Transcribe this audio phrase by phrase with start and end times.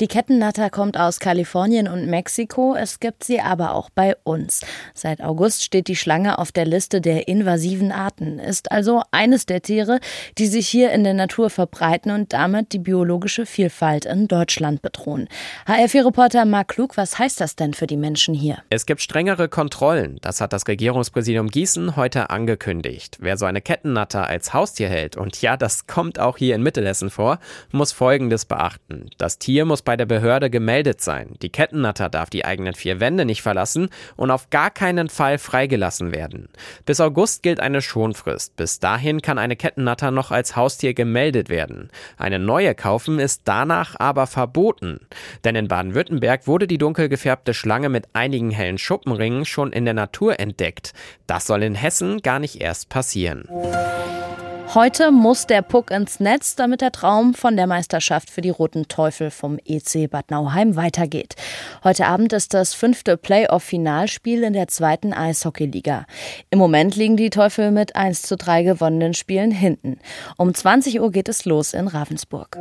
[0.00, 4.62] Die Kettennatter kommt aus Kalifornien und Mexiko, es gibt sie aber auch bei uns.
[4.92, 9.62] Seit August steht die Schlange auf der Liste der invasiven Arten, ist also eines der
[9.62, 10.00] Tiere,
[10.36, 15.28] die sich hier in der Natur verbreiten und damit die biologische Vielfalt in Deutschland bedrohen.
[15.68, 18.58] HR4-Reporter Marc Klug, was heißt das denn für die Menschen hier?
[18.70, 23.18] Es gibt strengere Kontrollen, das hat das Regierungspräsidium Gießen heute angekündigt.
[23.20, 27.10] Wer so eine Kettennatter als Haustier hält, und ja, das kommt auch hier in Mittelhessen
[27.10, 27.38] vor,
[27.70, 29.10] muss Folgendes beachten.
[29.18, 31.34] Das Tier muss bei der Behörde gemeldet sein.
[31.42, 36.12] Die Kettennatter darf die eigenen vier Wände nicht verlassen und auf gar keinen Fall freigelassen
[36.12, 36.48] werden.
[36.86, 38.56] Bis August gilt eine Schonfrist.
[38.56, 41.90] Bis dahin kann eine Kettennatter noch als Haustier gemeldet werden.
[42.16, 45.00] Eine neue kaufen ist danach aber verboten.
[45.44, 49.94] Denn in Baden-Württemberg wurde die dunkel gefärbte Schlange mit einigen hellen Schuppenringen schon in der
[49.94, 50.92] Natur entdeckt.
[51.26, 53.48] Das soll in Hessen gar nicht erst passieren.
[54.74, 58.88] Heute muss der Puck ins Netz, damit der Traum von der Meisterschaft für die Roten
[58.88, 61.36] Teufel vom EC Bad Nauheim weitergeht.
[61.84, 66.06] Heute Abend ist das fünfte Playoff-Finalspiel in der zweiten Eishockeyliga.
[66.50, 70.00] Im Moment liegen die Teufel mit 1 zu 3 gewonnenen Spielen hinten.
[70.38, 72.58] Um 20 Uhr geht es los in Ravensburg.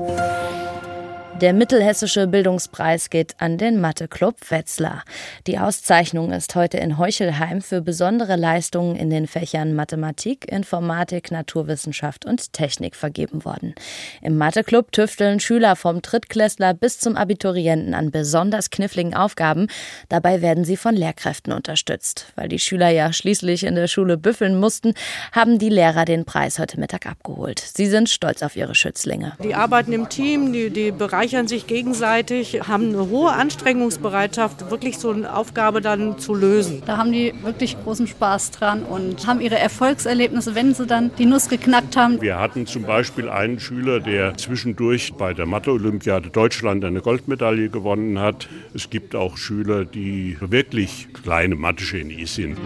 [1.42, 5.04] Der Mittelhessische Bildungspreis geht an den Mathe-Club Wetzlar.
[5.48, 12.26] Die Auszeichnung ist heute in Heuchelheim für besondere Leistungen in den Fächern Mathematik, Informatik, Naturwissenschaft
[12.26, 13.74] und Technik vergeben worden.
[14.22, 19.68] Im Mathe-Club tüfteln Schüler vom Drittklässler bis zum Abiturienten an besonders kniffligen Aufgaben.
[20.10, 22.32] Dabei werden sie von Lehrkräften unterstützt.
[22.36, 24.94] Weil die Schüler ja schließlich in der Schule büffeln mussten,
[25.32, 27.60] haben die Lehrer den Preis heute Mittag abgeholt.
[27.60, 29.34] Sie sind stolz auf ihre Schützlinge.
[29.44, 34.98] Die arbeiten im Team, die, die bereiten bereichern sich gegenseitig, haben eine hohe Anstrengungsbereitschaft, wirklich
[34.98, 36.84] so eine Aufgabe dann zu lösen.
[36.86, 41.26] Da haben die wirklich großen Spaß dran und haben ihre Erfolgserlebnisse, wenn sie dann die
[41.26, 42.22] Nuss geknackt haben.
[42.22, 48.20] Wir hatten zum Beispiel einen Schüler, der zwischendurch bei der Mathe-Olympiade Deutschland eine Goldmedaille gewonnen
[48.20, 48.50] hat.
[48.74, 52.58] Es gibt auch Schüler, die wirklich kleine Mathe-Genies sind.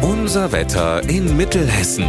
[0.00, 2.06] Unser Wetter in Mittelhessen.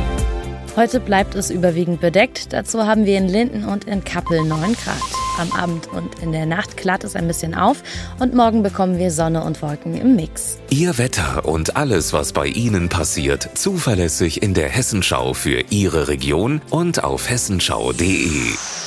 [0.78, 2.54] Heute bleibt es überwiegend bedeckt.
[2.54, 4.96] Dazu haben wir in Linden und in Kappel 9 Grad.
[5.38, 7.84] Am Abend und in der Nacht klart es ein bisschen auf
[8.20, 10.58] und morgen bekommen wir Sonne und Wolken im Mix.
[10.70, 16.62] Ihr Wetter und alles, was bei Ihnen passiert, zuverlässig in der Hessenschau für Ihre Region
[16.70, 18.81] und auf hessenschau.de.